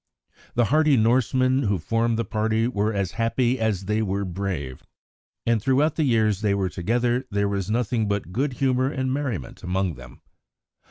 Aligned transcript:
The 0.55 0.65
hardy 0.73 0.97
Norsemen 0.97 1.61
who 1.61 1.77
formed 1.77 2.17
the 2.17 2.25
party 2.25 2.67
were 2.67 2.91
as 2.91 3.11
happy 3.21 3.59
as 3.59 3.85
they 3.85 4.01
were 4.01 4.25
brave, 4.25 4.81
and 5.45 5.61
throughout 5.61 5.95
the 5.95 6.03
years 6.03 6.41
they 6.41 6.55
were 6.55 6.69
together 6.69 7.27
there 7.29 7.47
was 7.47 7.69
nothing 7.69 8.07
but 8.07 8.31
good 8.31 8.53
humour 8.53 8.89
and 8.89 9.13
merriment 9.13 9.61
among 9.61 9.93
them. 9.93 10.21